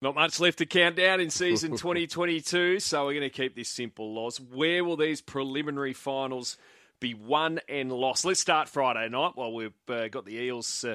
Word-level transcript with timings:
Not 0.00 0.14
much 0.14 0.38
left 0.38 0.58
to 0.58 0.66
count 0.66 0.94
down 0.94 1.20
in 1.20 1.28
season 1.28 1.70
2022, 1.76 2.78
so 2.78 3.04
we're 3.04 3.14
going 3.14 3.22
to 3.22 3.30
keep 3.30 3.56
this 3.56 3.68
simple, 3.68 4.14
Loz. 4.14 4.40
Where 4.40 4.84
will 4.84 4.96
these 4.96 5.20
preliminary 5.20 5.92
finals 5.92 6.56
be 7.00 7.14
won 7.14 7.58
and 7.68 7.90
lost? 7.90 8.24
Let's 8.24 8.38
start 8.38 8.68
Friday 8.68 9.08
night 9.08 9.32
while 9.34 9.52
we've 9.52 9.72
uh, 9.88 10.06
got 10.06 10.24
the 10.24 10.36
Eels 10.36 10.84
uh, 10.84 10.94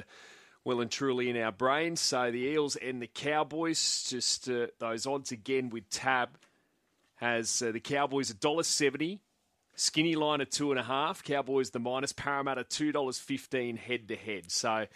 well 0.64 0.80
and 0.80 0.90
truly 0.90 1.28
in 1.28 1.36
our 1.36 1.52
brains. 1.52 2.00
So 2.00 2.30
the 2.30 2.38
Eels 2.38 2.76
and 2.76 3.02
the 3.02 3.06
Cowboys, 3.06 4.06
just 4.08 4.48
uh, 4.48 4.68
those 4.78 5.06
odds 5.06 5.32
again 5.32 5.68
with 5.68 5.90
Tab, 5.90 6.30
has 7.16 7.60
uh, 7.60 7.72
the 7.72 7.80
Cowboys 7.80 8.32
$1.70, 8.32 9.18
skinny 9.74 10.14
line 10.14 10.40
of 10.40 10.48
two 10.48 10.70
and 10.70 10.80
a 10.80 10.82
half, 10.82 11.22
Cowboys 11.22 11.68
the 11.70 11.78
minus, 11.78 12.14
Parramatta 12.14 12.64
$2.15 12.64 13.76
head 13.76 14.08
to 14.08 14.16
head. 14.16 14.50
So 14.50 14.86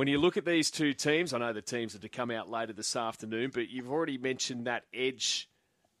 when 0.00 0.08
you 0.08 0.16
look 0.16 0.38
at 0.38 0.46
these 0.46 0.70
two 0.70 0.94
teams, 0.94 1.34
I 1.34 1.38
know 1.40 1.52
the 1.52 1.60
teams 1.60 1.94
are 1.94 1.98
to 1.98 2.08
come 2.08 2.30
out 2.30 2.50
later 2.50 2.72
this 2.72 2.96
afternoon, 2.96 3.50
but 3.52 3.68
you've 3.68 3.90
already 3.90 4.16
mentioned 4.16 4.66
that 4.66 4.84
edge 4.94 5.46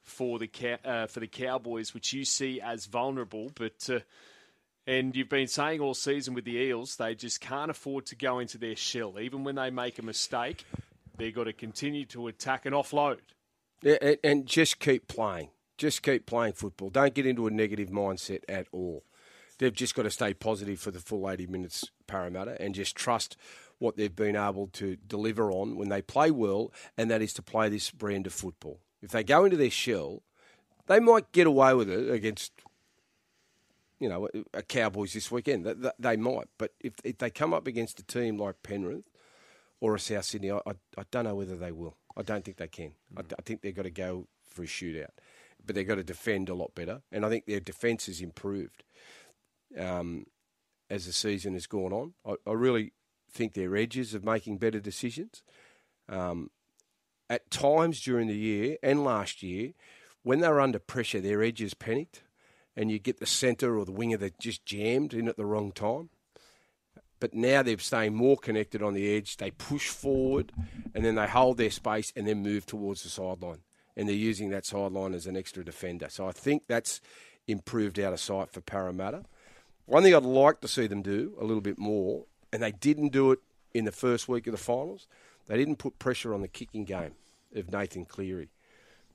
for 0.02 0.38
the 0.38 0.48
uh, 0.86 1.06
for 1.06 1.20
the 1.20 1.26
Cowboys, 1.26 1.92
which 1.92 2.14
you 2.14 2.24
see 2.24 2.62
as 2.62 2.86
vulnerable. 2.86 3.52
But 3.54 3.90
uh, 3.90 3.98
and 4.86 5.14
you've 5.14 5.28
been 5.28 5.48
saying 5.48 5.80
all 5.80 5.92
season 5.92 6.32
with 6.32 6.46
the 6.46 6.56
Eels, 6.56 6.96
they 6.96 7.14
just 7.14 7.42
can't 7.42 7.70
afford 7.70 8.06
to 8.06 8.16
go 8.16 8.38
into 8.38 8.56
their 8.56 8.74
shell. 8.74 9.20
Even 9.20 9.44
when 9.44 9.56
they 9.56 9.68
make 9.68 9.98
a 9.98 10.02
mistake, 10.02 10.64
they've 11.18 11.34
got 11.34 11.44
to 11.44 11.52
continue 11.52 12.06
to 12.06 12.28
attack 12.28 12.64
and 12.64 12.74
offload. 12.74 13.18
Yeah, 13.82 14.14
and 14.24 14.46
just 14.46 14.78
keep 14.78 15.08
playing. 15.08 15.50
Just 15.76 16.02
keep 16.02 16.24
playing 16.24 16.54
football. 16.54 16.88
Don't 16.88 17.12
get 17.12 17.26
into 17.26 17.46
a 17.46 17.50
negative 17.50 17.90
mindset 17.90 18.44
at 18.48 18.66
all. 18.72 19.04
They've 19.58 19.74
just 19.74 19.94
got 19.94 20.04
to 20.04 20.10
stay 20.10 20.32
positive 20.32 20.80
for 20.80 20.90
the 20.90 21.00
full 21.00 21.28
80 21.28 21.48
minutes, 21.48 21.84
Parramatta, 22.06 22.56
and 22.58 22.74
just 22.74 22.96
trust 22.96 23.36
what 23.80 23.96
they've 23.96 24.14
been 24.14 24.36
able 24.36 24.68
to 24.68 24.96
deliver 25.08 25.50
on 25.50 25.74
when 25.74 25.88
they 25.88 26.02
play 26.02 26.30
well, 26.30 26.72
and 26.96 27.10
that 27.10 27.22
is 27.22 27.32
to 27.32 27.42
play 27.42 27.68
this 27.68 27.90
brand 27.90 28.26
of 28.26 28.32
football. 28.32 28.78
If 29.02 29.10
they 29.10 29.24
go 29.24 29.44
into 29.44 29.56
their 29.56 29.70
shell, 29.70 30.22
they 30.86 31.00
might 31.00 31.32
get 31.32 31.46
away 31.46 31.74
with 31.74 31.90
it 31.90 32.10
against, 32.10 32.52
you 33.98 34.08
know, 34.08 34.28
a 34.52 34.62
Cowboys 34.62 35.14
this 35.14 35.30
weekend. 35.30 35.66
They 35.98 36.16
might, 36.16 36.48
but 36.58 36.72
if, 36.80 36.92
if 37.02 37.18
they 37.18 37.30
come 37.30 37.54
up 37.54 37.66
against 37.66 37.98
a 37.98 38.04
team 38.04 38.38
like 38.38 38.62
Penrith 38.62 39.08
or 39.80 39.94
a 39.94 39.98
South 39.98 40.26
Sydney, 40.26 40.50
I, 40.50 40.58
I, 40.66 40.72
I 40.98 41.04
don't 41.10 41.24
know 41.24 41.34
whether 41.34 41.56
they 41.56 41.72
will. 41.72 41.96
I 42.16 42.22
don't 42.22 42.44
think 42.44 42.58
they 42.58 42.68
can. 42.68 42.92
Mm. 43.14 43.20
I, 43.20 43.34
I 43.38 43.42
think 43.42 43.62
they've 43.62 43.74
got 43.74 43.84
to 43.84 43.90
go 43.90 44.28
for 44.44 44.62
a 44.62 44.66
shootout, 44.66 45.10
but 45.64 45.74
they've 45.74 45.88
got 45.88 45.94
to 45.94 46.04
defend 46.04 46.50
a 46.50 46.54
lot 46.54 46.74
better, 46.74 47.00
and 47.10 47.24
I 47.24 47.30
think 47.30 47.46
their 47.46 47.60
defence 47.60 48.06
has 48.06 48.20
improved. 48.20 48.84
Um, 49.78 50.26
as 50.90 51.06
the 51.06 51.12
season 51.12 51.54
has 51.54 51.68
gone 51.68 51.92
on, 51.92 52.14
I, 52.26 52.34
I 52.50 52.52
really 52.52 52.92
think 53.32 53.54
they're 53.54 53.76
edges 53.76 54.14
of 54.14 54.24
making 54.24 54.58
better 54.58 54.80
decisions. 54.80 55.42
Um, 56.08 56.50
at 57.28 57.50
times 57.50 58.00
during 58.00 58.26
the 58.26 58.36
year 58.36 58.76
and 58.82 59.04
last 59.04 59.42
year, 59.42 59.72
when 60.22 60.40
they 60.40 60.48
were 60.48 60.60
under 60.60 60.78
pressure, 60.78 61.20
their 61.20 61.42
edges 61.42 61.74
panicked, 61.74 62.22
and 62.76 62.90
you 62.90 62.98
get 62.98 63.20
the 63.20 63.26
centre 63.26 63.78
or 63.78 63.84
the 63.84 63.92
winger 63.92 64.16
that 64.18 64.38
just 64.38 64.66
jammed 64.66 65.14
in 65.14 65.28
at 65.28 65.36
the 65.36 65.46
wrong 65.46 65.72
time. 65.72 66.10
But 67.20 67.34
now 67.34 67.62
they're 67.62 67.78
staying 67.78 68.14
more 68.14 68.36
connected 68.36 68.82
on 68.82 68.94
the 68.94 69.14
edge. 69.14 69.36
They 69.36 69.50
push 69.50 69.88
forward, 69.88 70.52
and 70.94 71.04
then 71.04 71.14
they 71.14 71.26
hold 71.26 71.58
their 71.58 71.70
space 71.70 72.12
and 72.16 72.26
then 72.26 72.42
move 72.42 72.66
towards 72.66 73.02
the 73.02 73.10
sideline. 73.10 73.60
And 73.96 74.08
they're 74.08 74.16
using 74.16 74.50
that 74.50 74.64
sideline 74.64 75.14
as 75.14 75.26
an 75.26 75.36
extra 75.36 75.64
defender. 75.64 76.08
So 76.08 76.26
I 76.26 76.32
think 76.32 76.62
that's 76.66 77.00
improved 77.46 77.98
out 77.98 78.12
of 78.12 78.20
sight 78.20 78.50
for 78.50 78.60
Parramatta. 78.60 79.24
One 79.84 80.02
thing 80.02 80.14
I'd 80.14 80.22
like 80.22 80.60
to 80.60 80.68
see 80.68 80.86
them 80.86 81.02
do 81.02 81.36
a 81.38 81.44
little 81.44 81.60
bit 81.60 81.78
more 81.78 82.24
and 82.52 82.62
they 82.62 82.72
didn't 82.72 83.10
do 83.10 83.32
it 83.32 83.38
in 83.72 83.84
the 83.84 83.92
first 83.92 84.28
week 84.28 84.46
of 84.46 84.52
the 84.52 84.58
finals. 84.58 85.06
They 85.46 85.56
didn't 85.56 85.76
put 85.76 85.98
pressure 85.98 86.34
on 86.34 86.42
the 86.42 86.48
kicking 86.48 86.84
game 86.84 87.12
of 87.54 87.72
Nathan 87.72 88.04
Cleary. 88.04 88.50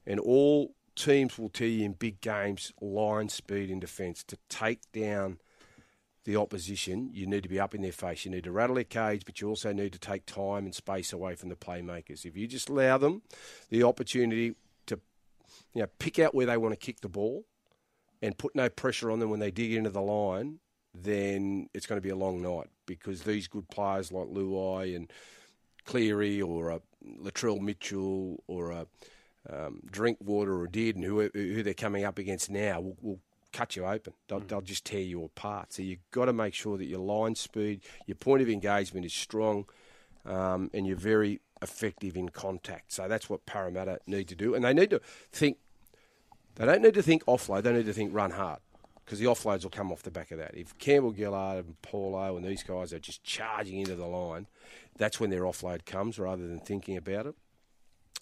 And 0.06 0.20
all 0.20 0.76
teams 0.96 1.38
will 1.38 1.50
tell 1.50 1.68
you 1.68 1.86
in 1.86 1.94
big 1.94 2.22
games, 2.22 2.72
line 2.82 3.30
speed 3.30 3.70
in 3.70 3.80
defence. 3.80 4.24
To 4.26 4.38
take 4.50 4.80
down 4.92 5.40
the 6.24 6.36
opposition, 6.36 7.10
you 7.14 7.28
need 7.28 7.44
to 7.44 7.50
be 7.50 7.60
up 7.60 7.76
in 7.76 7.82
their 7.82 7.92
face. 7.92 8.26
You 8.26 8.32
need 8.32 8.46
to 8.46 8.52
rattle 8.52 8.76
their 8.76 8.84
cage, 8.84 9.24
but 9.26 9.42
you 9.42 9.50
also 9.50 9.72
need 9.72 9.94
to 9.94 10.00
take 10.00 10.26
time 10.26 10.66
and 10.66 10.74
space 10.74 11.14
away 11.14 11.36
from 11.36 11.50
the 11.50 11.56
playmakers. 11.56 12.26
If 12.26 12.36
you 12.36 12.48
just 12.48 12.70
allow 12.70 12.98
them 12.98 13.22
the 13.70 13.84
opportunity 13.84 14.56
to 14.88 15.00
you 15.74 15.82
know, 15.82 15.88
pick 16.00 16.20
out 16.20 16.34
where 16.34 16.46
they 16.46 16.58
want 16.58 16.74
to 16.74 16.84
kick 16.84 17.02
the 17.02 17.10
ball 17.10 17.46
and 18.22 18.38
put 18.38 18.56
no 18.56 18.70
pressure 18.70 19.12
on 19.12 19.20
them 19.20 19.30
when 19.30 19.40
they 19.40 19.52
dig 19.52 19.74
into 19.74 19.90
the 19.90 20.02
line, 20.02 20.60
then 21.04 21.70
it's 21.74 21.86
going 21.86 21.98
to 21.98 22.04
be 22.04 22.10
a 22.10 22.16
long 22.16 22.42
night 22.42 22.68
because 22.86 23.24
these 23.24 23.48
good 23.48 23.70
players 23.70 24.12
like 24.12 24.28
Luai 24.28 24.96
and 24.96 25.12
Cleary 25.86 26.42
or 26.42 26.70
a 26.70 26.82
Latrell 27.22 27.62
Mitchell 27.62 28.44
or 28.48 28.72
a 28.72 28.88
um, 29.50 29.82
Drinkwater 29.90 30.60
or 30.60 30.68
Dearden, 30.68 31.04
who, 31.04 31.30
who 31.34 31.64
they're 31.64 31.74
coming 31.74 32.04
up 32.04 32.18
against 32.18 32.50
now, 32.50 32.82
will, 32.82 32.98
will 33.02 33.20
cut 33.54 33.76
you 33.76 33.86
open. 33.86 34.14
They'll, 34.28 34.42
mm. 34.42 34.48
they'll, 34.48 34.62
just 34.62 34.86
tear 34.86 35.02
you 35.02 35.24
apart. 35.24 35.74
So 35.74 35.84
you've 35.84 36.00
got 36.12 36.26
to 36.26 36.34
make 36.34 36.54
sure 36.54 36.78
that 36.78 36.86
your 36.86 37.00
line 37.00 37.36
speed, 37.36 37.82
your 38.08 38.16
point 38.16 38.42
of 38.42 38.50
engagement 38.50 39.06
is 39.06 39.14
strong, 39.14 39.66
um, 40.26 40.72
and 40.74 40.88
you're 40.88 40.98
very 40.98 41.42
effective 41.62 42.18
in 42.18 42.30
contact. 42.30 42.92
So 42.92 43.08
that's 43.08 43.30
what 43.30 43.46
Parramatta 43.46 44.00
need 44.08 44.28
to 44.30 44.36
do. 44.36 44.56
And 44.56 44.66
they 44.66 44.74
need 44.74 44.90
to 44.90 45.02
think, 45.32 45.58
they 46.56 46.66
don't 46.66 46.82
need 46.82 46.96
to 46.96 47.04
think 47.04 47.24
offload, 47.26 47.64
they 47.64 47.74
need 47.74 47.86
to 47.86 47.94
think 47.94 48.14
run 48.14 48.32
hard 48.32 48.60
because 49.06 49.20
the 49.20 49.26
offloads 49.26 49.64
will 49.64 49.70
come 49.70 49.92
off 49.92 50.04
the 50.04 50.12
back 50.12 50.32
of 50.32 50.40
that. 50.40 50.56
If 50.56 50.78
Campbell 50.80 51.14
Gillard 51.14 51.66
and 51.66 51.82
Paulo 51.82 52.36
and 52.36 52.46
these 52.46 52.64
guys 52.64 52.92
are 52.92 53.00
just 53.00 53.24
charging 53.24 53.80
into 53.80 53.96
the 53.96 54.08
line, 54.08 54.48
that's 54.98 55.20
when 55.20 55.30
their 55.30 55.44
offload 55.44 55.86
comes 55.86 56.18
rather 56.18 56.48
than 56.48 56.60
thinking 56.60 56.98
about 56.98 57.28
it. 57.28 57.36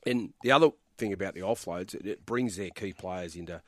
And 0.05 0.33
the 0.43 0.51
other 0.51 0.71
thing 0.97 1.13
about 1.13 1.35
the 1.35 1.39
offloads, 1.39 1.95
it 1.95 2.25
brings 2.25 2.57
their 2.57 2.69
key 2.69 2.93
players 2.93 3.35
into 3.35 3.61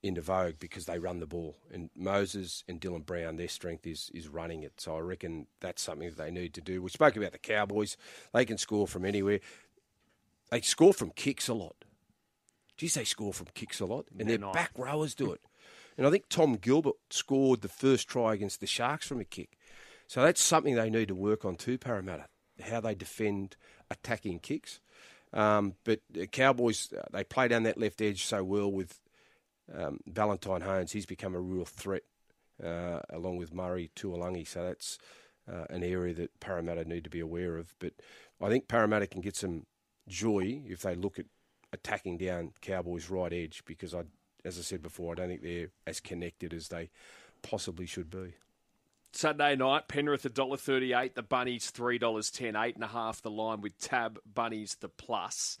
into 0.00 0.20
vogue 0.20 0.54
because 0.60 0.86
they 0.86 0.98
run 0.98 1.18
the 1.18 1.26
ball. 1.26 1.56
And 1.72 1.90
Moses 1.96 2.62
and 2.68 2.80
Dylan 2.80 3.04
Brown, 3.04 3.36
their 3.36 3.48
strength 3.48 3.86
is 3.86 4.10
is 4.12 4.28
running 4.28 4.62
it. 4.62 4.80
So 4.80 4.96
I 4.96 5.00
reckon 5.00 5.46
that's 5.60 5.82
something 5.82 6.08
that 6.08 6.18
they 6.18 6.30
need 6.30 6.54
to 6.54 6.60
do. 6.60 6.82
We 6.82 6.90
spoke 6.90 7.16
about 7.16 7.32
the 7.32 7.38
Cowboys; 7.38 7.96
they 8.32 8.44
can 8.44 8.58
score 8.58 8.88
from 8.88 9.04
anywhere. 9.04 9.40
They 10.50 10.60
score 10.60 10.94
from 10.94 11.10
kicks 11.10 11.46
a 11.46 11.54
lot. 11.54 11.84
Geez, 12.76 12.94
they 12.94 13.04
score 13.04 13.32
from 13.32 13.48
kicks 13.54 13.80
a 13.80 13.86
lot, 13.86 14.06
and 14.18 14.28
their 14.28 14.38
back 14.38 14.70
rowers 14.76 15.14
do 15.14 15.32
it. 15.32 15.40
And 15.98 16.06
I 16.06 16.10
think 16.10 16.28
Tom 16.28 16.54
Gilbert 16.54 16.94
scored 17.10 17.60
the 17.60 17.68
first 17.68 18.08
try 18.08 18.32
against 18.32 18.60
the 18.60 18.68
Sharks 18.68 19.08
from 19.08 19.20
a 19.20 19.24
kick. 19.24 19.58
So 20.06 20.22
that's 20.22 20.40
something 20.40 20.76
they 20.76 20.88
need 20.88 21.08
to 21.08 21.14
work 21.14 21.44
on 21.44 21.56
too, 21.56 21.76
Parramatta, 21.76 22.26
how 22.62 22.80
they 22.80 22.94
defend 22.94 23.56
attacking 23.90 24.38
kicks. 24.38 24.80
Um, 25.32 25.74
but 25.84 26.00
the 26.08 26.28
Cowboys, 26.28 26.92
uh, 26.96 27.02
they 27.12 27.24
play 27.24 27.48
down 27.48 27.64
that 27.64 27.78
left 27.78 28.00
edge 28.00 28.24
so 28.24 28.42
well 28.44 28.70
with 28.70 29.00
um, 29.74 29.98
Valentine 30.06 30.62
Holmes. 30.62 30.92
He's 30.92 31.04
become 31.04 31.34
a 31.34 31.40
real 31.40 31.66
threat 31.66 32.04
uh, 32.64 33.00
along 33.10 33.36
with 33.36 33.52
Murray 33.52 33.90
Taulagi. 33.94 34.46
So 34.46 34.62
that's 34.62 34.98
uh, 35.50 35.64
an 35.68 35.82
area 35.82 36.14
that 36.14 36.40
Parramatta 36.40 36.84
need 36.84 37.04
to 37.04 37.10
be 37.10 37.20
aware 37.20 37.56
of. 37.56 37.74
But 37.80 37.92
I 38.40 38.48
think 38.48 38.68
Parramatta 38.68 39.08
can 39.08 39.20
get 39.20 39.36
some 39.36 39.66
joy 40.08 40.62
if 40.64 40.82
they 40.82 40.94
look 40.94 41.18
at 41.18 41.26
attacking 41.72 42.18
down 42.18 42.52
Cowboys' 42.62 43.10
right 43.10 43.32
edge 43.32 43.62
because 43.66 43.94
I 43.94 44.04
as 44.44 44.58
I 44.58 44.62
said 44.62 44.82
before, 44.82 45.12
I 45.12 45.14
don't 45.16 45.28
think 45.28 45.42
they're 45.42 45.70
as 45.86 46.00
connected 46.00 46.52
as 46.52 46.68
they 46.68 46.90
possibly 47.42 47.86
should 47.86 48.10
be. 48.10 48.34
Sunday 49.12 49.56
night, 49.56 49.88
Penrith 49.88 50.24
$1.38, 50.24 51.14
the 51.14 51.22
Bunnies 51.22 51.72
$3.10, 51.74 52.62
eight 52.62 52.74
and 52.74 52.84
a 52.84 52.88
half 52.88 53.22
the 53.22 53.30
line 53.30 53.60
with 53.60 53.78
Tab 53.78 54.18
Bunnies 54.32 54.76
the 54.80 54.88
plus. 54.88 55.58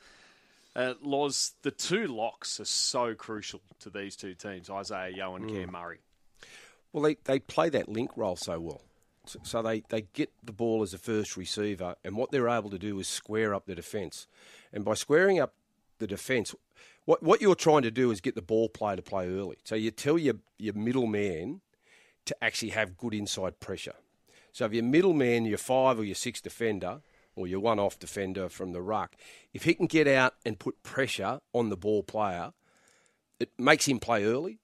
Uh, 0.76 0.94
Loz, 1.02 1.54
the 1.62 1.70
two 1.70 2.06
locks 2.06 2.60
are 2.60 2.64
so 2.64 3.14
crucial 3.14 3.60
to 3.80 3.90
these 3.90 4.16
two 4.16 4.34
teams, 4.34 4.70
Isaiah 4.70 5.10
Yeo 5.10 5.34
and 5.34 5.46
mm. 5.46 5.54
Cam 5.54 5.72
Murray. 5.72 5.98
Well, 6.92 7.02
they, 7.02 7.16
they 7.24 7.38
play 7.38 7.68
that 7.70 7.88
link 7.88 8.10
role 8.16 8.36
so 8.36 8.60
well. 8.60 8.82
So 9.42 9.60
they, 9.60 9.82
they 9.90 10.02
get 10.14 10.32
the 10.42 10.52
ball 10.52 10.82
as 10.82 10.94
a 10.94 10.98
first 10.98 11.36
receiver, 11.36 11.96
and 12.02 12.16
what 12.16 12.30
they're 12.30 12.48
able 12.48 12.70
to 12.70 12.78
do 12.78 12.98
is 12.98 13.08
square 13.08 13.54
up 13.54 13.66
the 13.66 13.74
defence. 13.74 14.26
And 14.72 14.84
by 14.84 14.94
squaring 14.94 15.38
up 15.38 15.52
the 15.98 16.06
defence, 16.06 16.54
what 17.08 17.22
what 17.22 17.40
you're 17.40 17.54
trying 17.54 17.80
to 17.80 17.90
do 17.90 18.10
is 18.10 18.20
get 18.20 18.34
the 18.34 18.42
ball 18.42 18.68
player 18.68 18.96
to 18.96 19.00
play 19.00 19.26
early. 19.30 19.56
So 19.64 19.74
you 19.74 19.90
tell 19.90 20.18
your 20.18 20.34
your 20.58 20.74
middleman 20.74 21.62
to 22.26 22.36
actually 22.44 22.72
have 22.72 22.98
good 22.98 23.14
inside 23.14 23.60
pressure. 23.60 23.94
So 24.52 24.66
if 24.66 24.74
your 24.74 24.84
middleman, 24.84 25.46
your 25.46 25.56
five 25.56 25.98
or 25.98 26.04
your 26.04 26.14
six 26.14 26.42
defender, 26.42 27.00
or 27.34 27.46
your 27.46 27.60
one 27.60 27.78
off 27.78 27.98
defender 27.98 28.50
from 28.50 28.72
the 28.72 28.82
ruck, 28.82 29.16
if 29.54 29.64
he 29.64 29.72
can 29.72 29.86
get 29.86 30.06
out 30.06 30.34
and 30.44 30.58
put 30.58 30.82
pressure 30.82 31.40
on 31.54 31.70
the 31.70 31.78
ball 31.78 32.02
player, 32.02 32.52
it 33.40 33.52
makes 33.58 33.86
him 33.86 34.00
play 34.00 34.24
early. 34.24 34.58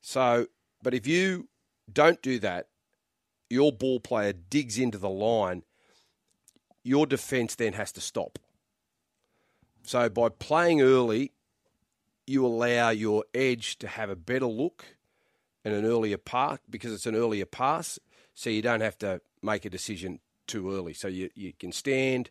So, 0.00 0.48
but 0.82 0.92
if 0.92 1.06
you 1.06 1.46
don't 1.92 2.20
do 2.20 2.40
that, 2.40 2.66
your 3.48 3.70
ball 3.70 4.00
player 4.00 4.32
digs 4.32 4.76
into 4.76 4.98
the 4.98 5.08
line, 5.08 5.62
your 6.82 7.06
defence 7.06 7.54
then 7.54 7.74
has 7.74 7.92
to 7.92 8.00
stop. 8.00 8.40
So 9.84 10.08
by 10.08 10.30
playing 10.30 10.80
early, 10.80 11.30
you 12.26 12.44
allow 12.44 12.90
your 12.90 13.24
edge 13.34 13.78
to 13.78 13.88
have 13.88 14.10
a 14.10 14.16
better 14.16 14.46
look 14.46 14.84
and 15.64 15.74
an 15.74 15.84
earlier 15.84 16.18
pass 16.18 16.58
because 16.68 16.92
it's 16.92 17.06
an 17.06 17.14
earlier 17.14 17.46
pass, 17.46 17.98
so 18.34 18.50
you 18.50 18.62
don't 18.62 18.80
have 18.80 18.98
to 18.98 19.20
make 19.42 19.64
a 19.64 19.70
decision 19.70 20.20
too 20.46 20.72
early. 20.72 20.92
So 20.92 21.08
you, 21.08 21.30
you 21.34 21.52
can 21.52 21.72
stand 21.72 22.30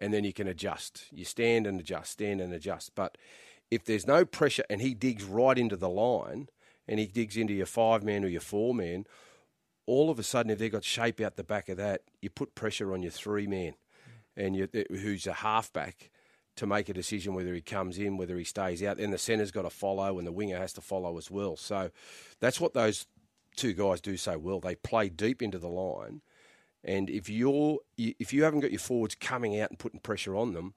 and 0.00 0.12
then 0.14 0.24
you 0.24 0.32
can 0.32 0.48
adjust. 0.48 1.04
You 1.12 1.24
stand 1.24 1.66
and 1.66 1.78
adjust, 1.78 2.12
stand 2.12 2.40
and 2.40 2.52
adjust. 2.52 2.94
But 2.94 3.18
if 3.70 3.84
there's 3.84 4.06
no 4.06 4.24
pressure 4.24 4.64
and 4.70 4.80
he 4.80 4.94
digs 4.94 5.24
right 5.24 5.58
into 5.58 5.76
the 5.76 5.88
line 5.88 6.48
and 6.88 6.98
he 6.98 7.06
digs 7.06 7.36
into 7.36 7.52
your 7.52 7.66
five 7.66 8.02
man 8.02 8.24
or 8.24 8.28
your 8.28 8.40
four 8.40 8.74
man, 8.74 9.06
all 9.86 10.10
of 10.10 10.18
a 10.18 10.22
sudden, 10.22 10.50
if 10.50 10.58
they've 10.58 10.72
got 10.72 10.84
shape 10.84 11.20
out 11.20 11.36
the 11.36 11.44
back 11.44 11.68
of 11.68 11.76
that, 11.76 12.02
you 12.20 12.30
put 12.30 12.54
pressure 12.54 12.92
on 12.92 13.02
your 13.02 13.10
three 13.10 13.46
man 13.46 13.74
and 14.36 14.56
you, 14.56 14.68
who's 14.90 15.26
a 15.26 15.32
halfback 15.32 16.10
to 16.60 16.66
make 16.66 16.90
a 16.90 16.92
decision 16.92 17.32
whether 17.32 17.54
he 17.54 17.62
comes 17.62 17.96
in, 17.96 18.18
whether 18.18 18.36
he 18.36 18.44
stays 18.44 18.82
out. 18.82 18.98
Then 18.98 19.12
the 19.12 19.16
centre's 19.16 19.50
got 19.50 19.62
to 19.62 19.70
follow 19.70 20.18
and 20.18 20.26
the 20.26 20.32
winger 20.32 20.58
has 20.58 20.74
to 20.74 20.82
follow 20.82 21.16
as 21.16 21.30
well. 21.30 21.56
So 21.56 21.90
that's 22.38 22.60
what 22.60 22.74
those 22.74 23.06
two 23.56 23.72
guys 23.72 24.02
do 24.02 24.18
so 24.18 24.36
well. 24.36 24.60
They 24.60 24.74
play 24.74 25.08
deep 25.08 25.40
into 25.40 25.58
the 25.58 25.70
line. 25.70 26.20
And 26.84 27.08
if 27.08 27.30
you're 27.30 27.78
if 27.96 28.34
you 28.34 28.42
haven't 28.44 28.60
got 28.60 28.72
your 28.72 28.78
forwards 28.78 29.14
coming 29.14 29.58
out 29.58 29.70
and 29.70 29.78
putting 29.78 30.00
pressure 30.00 30.36
on 30.36 30.52
them, 30.52 30.74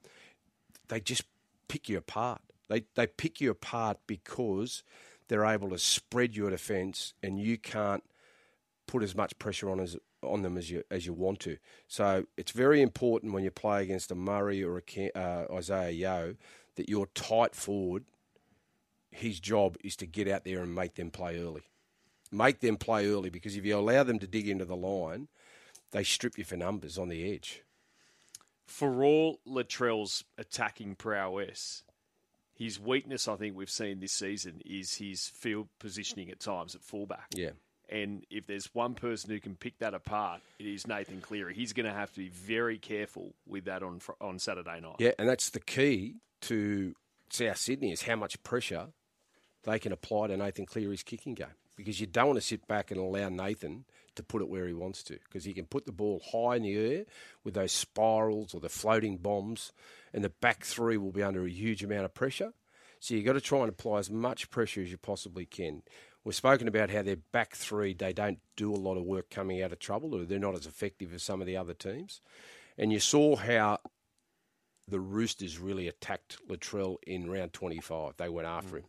they 0.88 1.00
just 1.00 1.24
pick 1.68 1.90
you 1.90 1.98
apart. 1.98 2.40
They 2.70 2.84
they 2.94 3.06
pick 3.06 3.42
you 3.42 3.50
apart 3.50 3.98
because 4.06 4.84
they're 5.28 5.44
able 5.44 5.68
to 5.68 5.78
spread 5.78 6.34
your 6.34 6.48
defence 6.48 7.12
and 7.22 7.38
you 7.38 7.58
can't 7.58 8.04
put 8.86 9.02
as 9.02 9.14
much 9.14 9.38
pressure 9.38 9.68
on 9.68 9.80
as 9.80 9.98
on 10.24 10.42
them 10.42 10.56
as 10.56 10.70
you 10.70 10.82
as 10.90 11.06
you 11.06 11.12
want 11.12 11.40
to. 11.40 11.58
So 11.88 12.26
it's 12.36 12.52
very 12.52 12.82
important 12.82 13.32
when 13.32 13.44
you 13.44 13.50
play 13.50 13.82
against 13.82 14.10
a 14.10 14.14
Murray 14.14 14.62
or 14.62 14.78
a 14.78 15.18
uh, 15.18 15.46
Isaiah 15.52 15.90
Yeo 15.90 16.36
that 16.76 16.88
you're 16.88 17.08
tight 17.14 17.54
forward. 17.54 18.04
His 19.10 19.38
job 19.38 19.76
is 19.84 19.96
to 19.96 20.06
get 20.06 20.28
out 20.28 20.44
there 20.44 20.60
and 20.60 20.74
make 20.74 20.94
them 20.94 21.10
play 21.10 21.38
early. 21.38 21.62
Make 22.32 22.60
them 22.60 22.76
play 22.76 23.06
early 23.08 23.30
because 23.30 23.56
if 23.56 23.64
you 23.64 23.76
allow 23.76 24.02
them 24.02 24.18
to 24.18 24.26
dig 24.26 24.48
into 24.48 24.64
the 24.64 24.76
line, 24.76 25.28
they 25.92 26.02
strip 26.02 26.36
you 26.36 26.44
for 26.44 26.56
numbers 26.56 26.98
on 26.98 27.08
the 27.08 27.32
edge. 27.32 27.62
For 28.66 29.04
all 29.04 29.40
Latrell's 29.46 30.24
attacking 30.36 30.96
prowess, 30.96 31.84
his 32.54 32.80
weakness, 32.80 33.28
I 33.28 33.36
think 33.36 33.56
we've 33.56 33.70
seen 33.70 34.00
this 34.00 34.12
season, 34.12 34.62
is 34.64 34.96
his 34.96 35.28
field 35.28 35.68
positioning 35.78 36.30
at 36.30 36.40
times 36.40 36.74
at 36.74 36.82
fullback. 36.82 37.26
Yeah. 37.34 37.50
And 37.94 38.26
if 38.28 38.48
there's 38.48 38.74
one 38.74 38.94
person 38.94 39.30
who 39.30 39.38
can 39.38 39.54
pick 39.54 39.78
that 39.78 39.94
apart, 39.94 40.40
it 40.58 40.66
is 40.66 40.84
Nathan 40.84 41.20
Cleary. 41.20 41.54
He's 41.54 41.72
going 41.72 41.86
to 41.86 41.92
have 41.92 42.10
to 42.14 42.18
be 42.18 42.28
very 42.28 42.76
careful 42.76 43.34
with 43.46 43.66
that 43.66 43.84
on 43.84 44.00
on 44.20 44.40
Saturday 44.40 44.80
night. 44.80 44.96
Yeah, 44.98 45.12
and 45.16 45.28
that's 45.28 45.50
the 45.50 45.60
key 45.60 46.16
to 46.42 46.96
South 47.30 47.56
Sydney 47.56 47.92
is 47.92 48.02
how 48.02 48.16
much 48.16 48.42
pressure 48.42 48.88
they 49.62 49.78
can 49.78 49.92
apply 49.92 50.26
to 50.26 50.36
Nathan 50.36 50.66
Cleary's 50.66 51.04
kicking 51.04 51.34
game. 51.34 51.46
Because 51.76 52.00
you 52.00 52.06
don't 52.06 52.26
want 52.26 52.36
to 52.36 52.46
sit 52.46 52.66
back 52.66 52.90
and 52.90 53.00
allow 53.00 53.28
Nathan 53.28 53.84
to 54.16 54.22
put 54.24 54.42
it 54.42 54.48
where 54.48 54.66
he 54.66 54.72
wants 54.72 55.02
to. 55.04 55.14
Because 55.14 55.44
he 55.44 55.52
can 55.52 55.66
put 55.66 55.86
the 55.86 55.92
ball 55.92 56.20
high 56.32 56.56
in 56.56 56.62
the 56.62 56.76
air 56.76 57.04
with 57.44 57.54
those 57.54 57.72
spirals 57.72 58.54
or 58.54 58.60
the 58.60 58.68
floating 58.68 59.18
bombs, 59.18 59.72
and 60.12 60.24
the 60.24 60.30
back 60.30 60.64
three 60.64 60.96
will 60.96 61.12
be 61.12 61.22
under 61.22 61.44
a 61.44 61.50
huge 61.50 61.84
amount 61.84 62.04
of 62.04 62.14
pressure. 62.14 62.52
So 62.98 63.14
you've 63.14 63.26
got 63.26 63.34
to 63.34 63.40
try 63.40 63.60
and 63.60 63.68
apply 63.68 63.98
as 63.98 64.10
much 64.10 64.50
pressure 64.50 64.80
as 64.82 64.90
you 64.90 64.96
possibly 64.96 65.46
can. 65.46 65.82
We've 66.24 66.34
spoken 66.34 66.68
about 66.68 66.90
how 66.90 67.02
their 67.02 67.16
back 67.16 67.54
three, 67.54 67.92
they 67.92 68.14
don't 68.14 68.38
do 68.56 68.72
a 68.72 68.76
lot 68.76 68.96
of 68.96 69.04
work 69.04 69.28
coming 69.30 69.62
out 69.62 69.72
of 69.72 69.78
trouble, 69.78 70.14
or 70.14 70.24
they're 70.24 70.38
not 70.38 70.54
as 70.54 70.66
effective 70.66 71.12
as 71.12 71.22
some 71.22 71.40
of 71.40 71.46
the 71.46 71.56
other 71.56 71.74
teams. 71.74 72.22
And 72.78 72.92
you 72.92 72.98
saw 72.98 73.36
how 73.36 73.78
the 74.88 75.00
Roosters 75.00 75.58
really 75.58 75.86
attacked 75.86 76.38
Latrell 76.48 76.96
in 77.06 77.30
round 77.30 77.52
25. 77.52 78.16
They 78.16 78.28
went 78.28 78.48
after 78.48 78.76
mm. 78.76 78.78
him. 78.78 78.84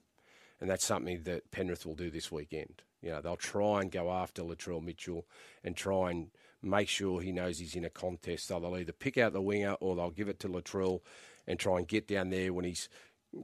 And 0.62 0.70
that's 0.70 0.86
something 0.86 1.24
that 1.24 1.52
Penrith 1.52 1.86
will 1.86 1.96
do 1.96 2.10
this 2.10 2.32
weekend. 2.32 2.82
You 3.02 3.12
know, 3.12 3.22
they'll 3.22 3.36
try 3.36 3.82
and 3.82 3.92
go 3.92 4.12
after 4.12 4.42
Latrell 4.42 4.82
Mitchell 4.82 5.28
and 5.64 5.76
try 5.76 6.12
and 6.12 6.32
make 6.64 6.88
sure 6.88 7.22
he 7.22 7.32
knows 7.32 7.60
he's 7.60 7.76
in 7.76 7.86
a 7.86 7.90
contest. 7.90 8.48
So 8.48 8.60
they'll 8.60 8.78
either 8.78 8.94
pick 8.94 9.18
out 9.18 9.34
the 9.34 9.42
winger 9.42 9.74
or 9.74 9.96
they'll 9.96 10.10
give 10.10 10.30
it 10.30 10.40
to 10.40 10.48
Latrell 10.48 11.02
and 11.46 11.60
try 11.60 11.78
and 11.78 11.88
get 11.88 12.08
down 12.08 12.30
there 12.30 12.54
when 12.54 12.66
he's 12.66 12.90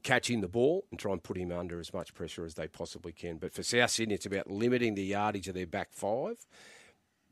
catching 0.04 0.42
the 0.42 0.48
ball 0.48 0.86
and 0.90 1.00
try 1.00 1.12
and 1.12 1.24
put 1.24 1.38
him 1.38 1.52
under 1.52 1.80
as 1.80 1.94
much 1.94 2.14
pressure 2.14 2.46
as 2.46 2.56
they 2.56 2.68
possibly 2.68 3.12
can. 3.12 3.38
But 3.38 3.54
for 3.54 3.64
South 3.64 3.92
Sydney, 3.92 4.16
it's 4.16 4.26
about 4.26 4.50
limiting 4.50 4.96
the 4.96 5.04
yardage 5.04 5.48
of 5.48 5.56
their 5.56 5.68
back 5.68 5.90
five, 5.92 6.38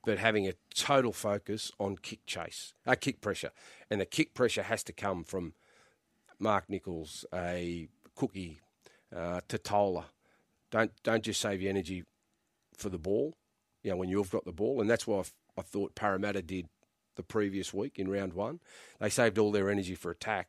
but 0.05 0.17
having 0.17 0.47
a 0.47 0.53
total 0.73 1.13
focus 1.13 1.71
on 1.79 1.97
kick 1.97 2.25
chase, 2.25 2.73
uh, 2.85 2.95
kick 2.95 3.21
pressure, 3.21 3.51
and 3.89 4.01
the 4.01 4.05
kick 4.05 4.33
pressure 4.33 4.63
has 4.63 4.83
to 4.83 4.93
come 4.93 5.23
from 5.23 5.53
Mark 6.39 6.69
Nicholls, 6.69 7.25
a 7.33 7.87
Cookie, 8.15 8.61
uh, 9.15 9.41
Tatola. 9.47 10.05
Don't 10.71 10.91
don't 11.03 11.23
just 11.23 11.41
save 11.41 11.61
your 11.61 11.69
energy 11.69 12.03
for 12.77 12.89
the 12.89 12.97
ball. 12.97 13.35
You 13.83 13.91
know 13.91 13.97
when 13.97 14.09
you've 14.09 14.31
got 14.31 14.45
the 14.45 14.51
ball, 14.51 14.81
and 14.81 14.89
that's 14.89 15.07
why 15.07 15.23
I 15.57 15.61
thought 15.61 15.95
Parramatta 15.95 16.41
did 16.41 16.67
the 17.15 17.23
previous 17.23 17.73
week 17.73 17.99
in 17.99 18.09
round 18.09 18.33
one. 18.33 18.59
They 18.99 19.09
saved 19.09 19.37
all 19.37 19.51
their 19.51 19.69
energy 19.69 19.95
for 19.95 20.11
attack 20.11 20.47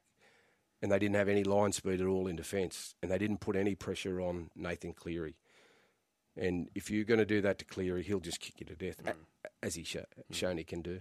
and 0.82 0.90
they 0.90 0.98
didn't 0.98 1.16
have 1.16 1.28
any 1.28 1.44
line 1.44 1.72
speed 1.72 2.00
at 2.00 2.06
all 2.06 2.26
in 2.26 2.36
defence, 2.36 2.94
and 3.02 3.10
they 3.10 3.18
didn't 3.18 3.38
put 3.38 3.54
any 3.54 3.74
pressure 3.74 4.20
on 4.20 4.50
Nathan 4.56 4.92
Cleary. 4.92 5.36
And 6.36 6.68
if 6.74 6.90
you're 6.90 7.04
going 7.04 7.18
to 7.18 7.26
do 7.26 7.40
that 7.42 7.58
to 7.58 7.64
Cleary, 7.64 8.02
he'll 8.02 8.20
just 8.20 8.40
kick 8.40 8.60
you 8.60 8.66
to 8.66 8.74
death, 8.74 9.04
mm. 9.04 9.14
as 9.62 9.76
he 9.76 9.84
sh- 9.84 9.96
shown 10.32 10.58
he 10.58 10.64
can 10.64 10.82
do. 10.82 10.98